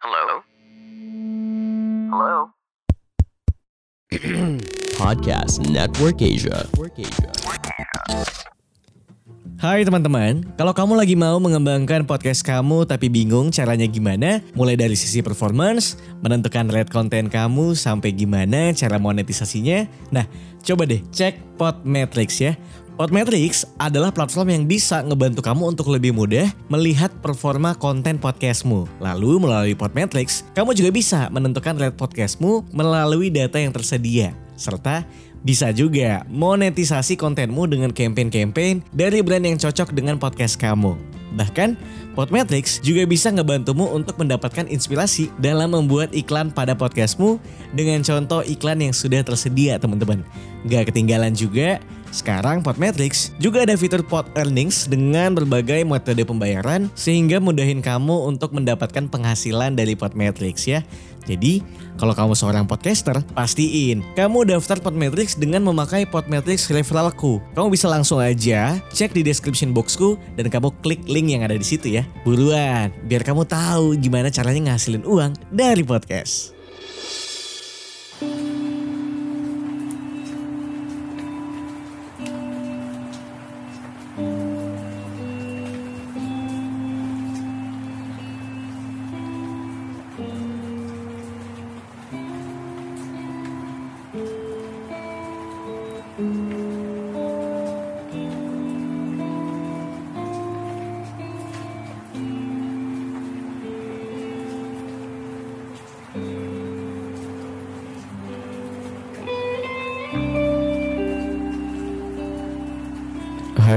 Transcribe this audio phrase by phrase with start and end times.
[0.00, 0.40] Hello?
[2.08, 2.36] Hello?
[4.96, 6.64] Podcast Network Asia.
[9.60, 14.96] Hai teman-teman, kalau kamu lagi mau mengembangkan podcast kamu tapi bingung caranya gimana, mulai dari
[14.96, 20.24] sisi performance, menentukan rate konten kamu sampai gimana cara monetisasinya, nah
[20.64, 22.56] coba deh cek Podmetrics ya.
[23.00, 28.84] Podmetrics adalah platform yang bisa ngebantu kamu untuk lebih mudah melihat performa konten podcastmu.
[29.00, 34.36] Lalu melalui Podmetrics, kamu juga bisa menentukan rate podcastmu melalui data yang tersedia.
[34.52, 35.08] Serta
[35.40, 41.09] bisa juga monetisasi kontenmu dengan campaign-campaign dari brand yang cocok dengan podcast kamu.
[41.34, 41.78] Bahkan,
[42.18, 47.38] Podmetrics juga bisa ngebantumu untuk mendapatkan inspirasi dalam membuat iklan pada podcastmu
[47.70, 50.26] dengan contoh iklan yang sudah tersedia teman-teman.
[50.66, 51.78] Gak ketinggalan juga,
[52.10, 58.50] sekarang Podmetrics juga ada fitur Pod Earnings dengan berbagai metode pembayaran sehingga mudahin kamu untuk
[58.50, 60.82] mendapatkan penghasilan dari Podmetrics ya.
[61.24, 61.64] Jadi,
[62.00, 67.40] kalau kamu seorang podcaster, pastiin kamu daftar Podmetrics dengan memakai Podmetrics referralku.
[67.56, 71.66] Kamu bisa langsung aja cek di description boxku dan kamu klik link yang ada di
[71.66, 72.06] situ ya.
[72.22, 76.59] Buruan, biar kamu tahu gimana caranya ngasilin uang dari podcast.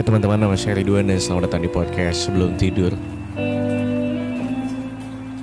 [0.03, 2.91] Teman-teman, nama saya Ridwan dan selamat datang di podcast Sebelum Tidur.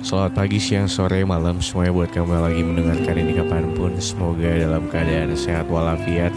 [0.05, 3.97] Selamat pagi, siang, sore, malam Semuanya buat kamu yang lagi mendengarkan ini kapan pun.
[3.97, 6.29] Semoga dalam keadaan sehat walafiat.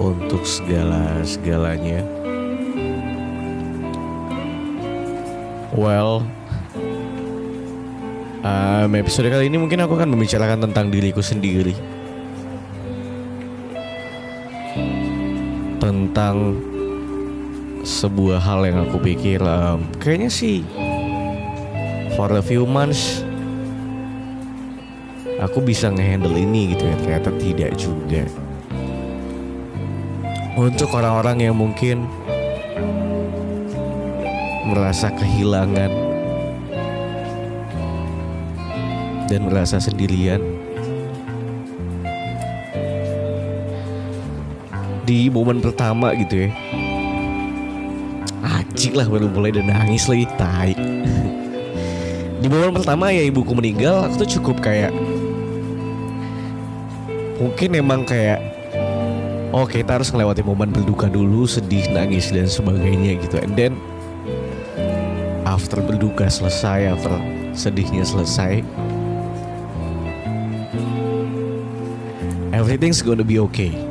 [0.00, 2.08] Untuk segala-segalanya.
[5.76, 6.24] Well
[8.40, 11.99] um, Episode kali ini mungkin aku akan membicarakan tentang diriku sendiri
[16.10, 16.58] tentang
[17.86, 20.66] sebuah hal yang aku pikir em, kayaknya sih
[22.18, 23.22] for a few months
[25.40, 26.94] aku bisa ngehandle ini gitu ya.
[27.00, 28.22] Ternyata tidak juga.
[30.60, 32.04] Untuk orang-orang yang mungkin
[34.68, 35.90] merasa kehilangan
[39.32, 40.42] dan merasa sendirian
[45.10, 46.48] di momen pertama gitu ya.
[48.46, 50.78] Acik lah baru mulai dan nangis lagi tai.
[52.38, 54.88] Di momen pertama ya ibuku meninggal Aku tuh cukup kayak
[57.36, 58.40] Mungkin emang kayak
[59.52, 63.36] Oh kita harus melewati momen berduka dulu Sedih, nangis dan sebagainya gitu.
[63.44, 63.76] And then
[65.44, 67.12] After berduka selesai After
[67.52, 68.64] sedihnya selesai
[72.56, 73.89] Everything's gonna be okay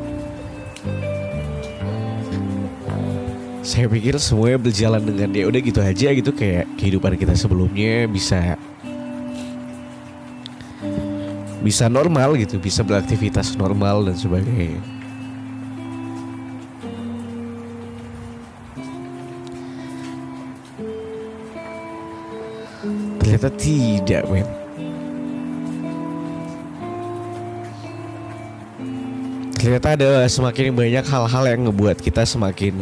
[3.70, 8.58] saya pikir semuanya berjalan dengan ya udah gitu aja gitu kayak kehidupan kita sebelumnya bisa
[11.62, 14.82] bisa normal gitu bisa beraktivitas normal dan sebagainya.
[23.22, 24.48] Ternyata tidak men.
[29.54, 32.74] Ternyata ada semakin banyak hal-hal yang ngebuat kita semakin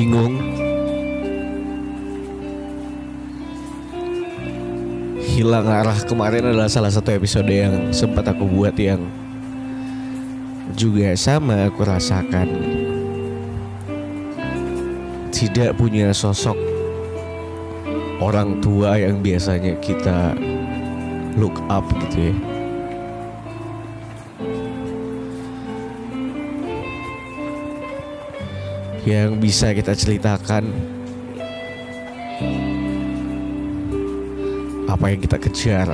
[0.00, 0.40] bingung.
[5.20, 9.04] Hilang arah kemarin adalah salah satu episode yang sempat aku buat yang
[10.72, 12.48] juga sama aku rasakan.
[15.28, 16.56] Tidak punya sosok
[18.24, 20.32] orang tua yang biasanya kita
[21.36, 22.49] look up gitu ya
[29.08, 30.68] yang bisa kita ceritakan.
[34.90, 35.88] Apa yang kita kejar.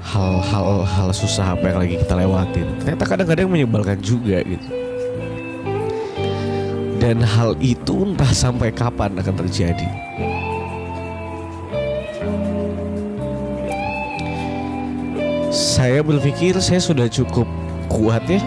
[0.00, 2.66] Hal-hal hal susah apa yang lagi kita lewatin.
[2.82, 4.68] Ternyata kadang-kadang menyebalkan juga gitu.
[7.00, 9.88] Dan hal itu entah sampai kapan akan terjadi.
[15.50, 17.48] Saya berpikir saya sudah cukup
[17.90, 18.38] kuat ya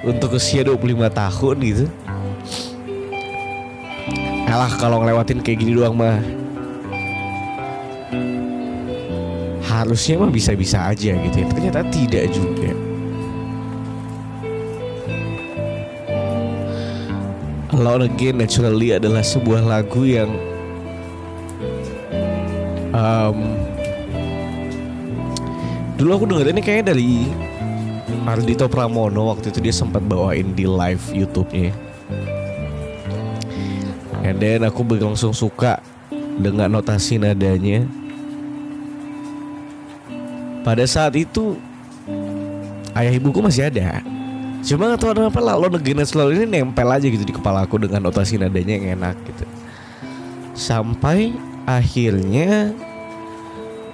[0.00, 1.86] untuk usia 25 tahun gitu.
[4.50, 6.18] Alah kalau ngelewatin kayak gini doang mah
[9.62, 11.46] harusnya mah bisa-bisa aja gitu ya.
[11.46, 12.70] Ternyata tidak juga.
[17.80, 20.28] Alone Again Naturally adalah sebuah lagu yang
[22.92, 23.56] um,
[25.96, 27.24] dulu aku dengerinnya kayaknya dari
[28.28, 31.72] Ardito Pramono waktu itu dia sempat bawain di live YouTube-nya.
[34.20, 35.80] And then aku berlangsung suka
[36.36, 37.88] dengan notasi nadanya.
[40.60, 41.56] Pada saat itu
[42.92, 44.04] ayah ibuku masih ada.
[44.60, 48.04] Cuma gak tahu kenapa lalu negara selalu ini nempel aja gitu di kepala aku dengan
[48.04, 49.48] notasi nadanya yang enak gitu.
[50.52, 51.32] Sampai
[51.64, 52.76] akhirnya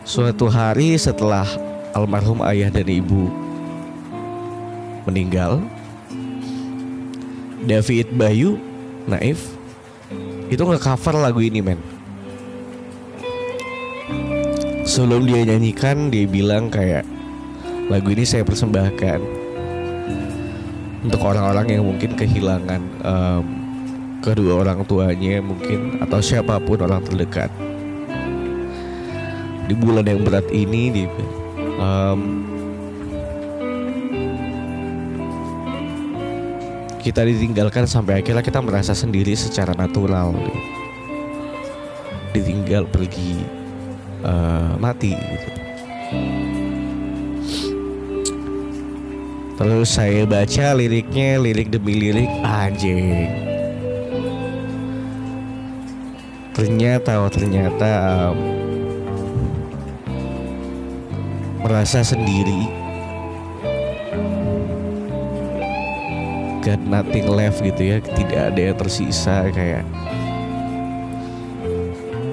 [0.02, 1.46] suatu hari setelah
[1.94, 3.45] almarhum ayah dan ibu
[5.06, 5.62] meninggal,
[7.66, 8.58] David Bayu
[9.06, 9.54] Naif.
[10.46, 11.80] Itu nge-cover lagu ini men.
[14.86, 17.02] Sebelum dia nyanyikan dia bilang kayak
[17.90, 19.18] lagu ini saya persembahkan
[21.02, 23.44] untuk orang-orang yang mungkin kehilangan em,
[24.22, 27.50] kedua orang tuanya mungkin atau siapa pun orang terdekat.
[29.66, 31.02] Di bulan yang berat ini di
[31.82, 32.20] em,
[37.06, 40.34] kita ditinggalkan sampai akhirnya kita merasa sendiri secara natural
[42.34, 43.46] ditinggal pergi
[44.26, 45.50] eh, mati gitu.
[49.56, 53.24] Terus saya baca liriknya, lirik demi lirik, anjing.
[56.52, 57.88] Ternyata, oh ternyata
[58.34, 58.38] em,
[61.64, 62.85] merasa sendiri.
[66.66, 69.86] Got nothing left gitu ya, tidak ada yang tersisa kayak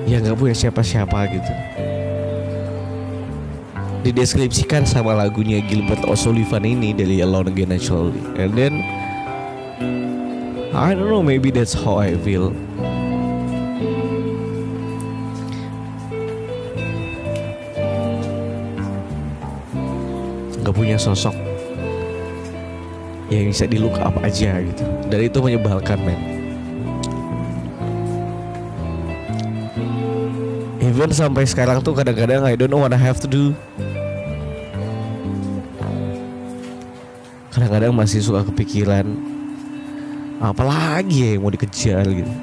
[0.09, 1.53] ya nggak punya siapa-siapa gitu.
[4.01, 8.25] Dideskripsikan sama lagunya Gilbert O'Sullivan ini dari Alone Again Naturally.
[8.41, 8.81] And then
[10.74, 12.57] I don't know maybe that's how I feel.
[20.65, 21.42] Nggak punya sosok
[23.31, 24.83] yang bisa di look up aja gitu.
[25.07, 26.19] Dan itu menyebalkan men.
[30.83, 33.55] Even sampai sekarang tuh kadang-kadang I don't know what I have to do.
[37.53, 39.07] Kadang-kadang masih suka kepikiran
[40.43, 42.33] apalagi ya yang mau dikejar gitu.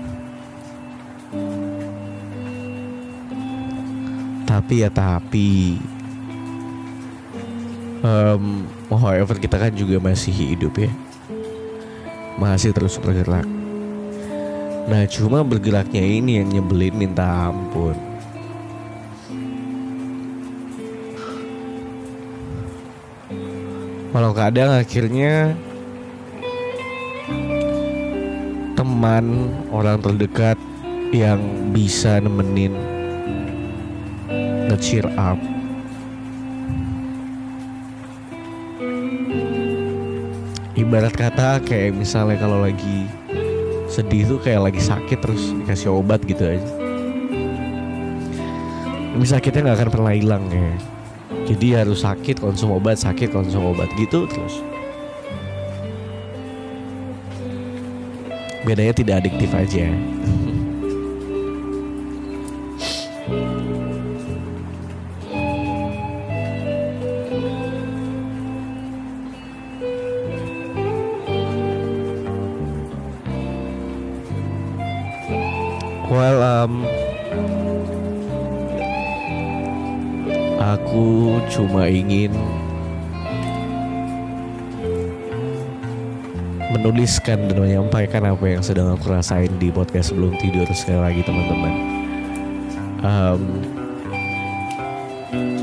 [4.49, 5.79] Tapi ya tapi
[8.01, 10.89] Em, however kita kan juga masih hidup ya.
[12.41, 13.45] Masih terus bergerak.
[14.89, 17.93] Nah cuma bergeraknya ini yang nyebelin minta ampun.
[24.11, 25.55] Walau kadang akhirnya
[28.75, 30.57] teman orang terdekat
[31.13, 31.39] yang
[31.71, 32.75] bisa nemenin
[34.73, 35.60] nge-cheer up
[40.91, 43.07] ibarat kata kayak misalnya kalau lagi
[43.87, 46.67] sedih tuh kayak lagi sakit terus dikasih obat gitu aja.
[49.15, 50.75] Ini sakitnya nggak akan pernah hilang ya.
[51.47, 54.67] Jadi harus sakit konsum obat sakit konsum obat gitu terus.
[58.67, 59.95] Bedanya tidak adiktif aja
[76.11, 76.83] Well, um,
[80.59, 82.35] aku cuma ingin
[86.75, 91.75] menuliskan dan menyampaikan apa yang sedang aku rasain di podcast sebelum tidur sekali lagi teman-teman.
[93.07, 93.43] Um,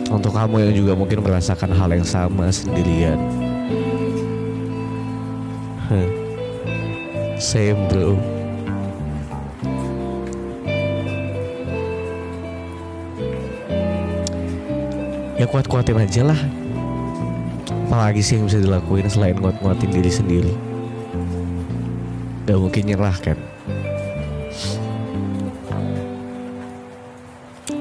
[0.08, 3.20] untuk kamu yang juga mungkin merasakan hal yang sama sendirian.
[5.92, 6.08] Huh.
[7.52, 8.37] Same bro.
[15.38, 16.40] Ya kuat-kuatin aja lah
[17.88, 20.54] apalagi sih yang bisa dilakuin selain nguat-nguatin diri sendiri
[22.50, 23.38] gak mungkin nyerah kan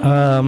[0.06, 0.46] Em,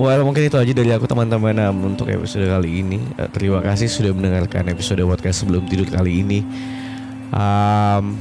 [0.00, 3.04] Well mungkin itu aja dari aku teman-teman um, untuk episode kali ini.
[3.20, 6.40] Uh, terima kasih sudah mendengarkan episode podcast sebelum tidur kali ini.
[7.34, 8.16] Um,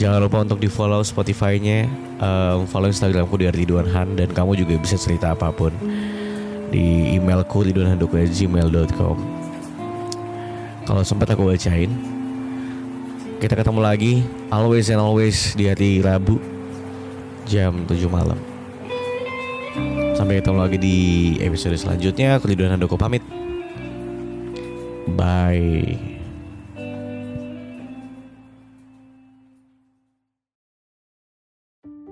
[0.00, 1.84] jangan lupa untuk di follow Spotify-nya,
[2.22, 5.74] um, follow Instagramku di Ridwan Han dan kamu juga bisa cerita apa pun
[6.72, 9.16] di emailku ridwanhandoko@gmail.com.
[10.86, 11.90] Kalau sempat aku bacain.
[13.42, 14.22] Kita ketemu lagi
[14.54, 16.38] always and always di hari Rabu
[17.42, 18.38] jam 7 malam.
[20.14, 20.98] Sampai ketemu lagi di
[21.42, 22.38] episode selanjutnya.
[22.38, 23.26] Aku Ridwan Handoko pamit.
[25.18, 26.11] Bye.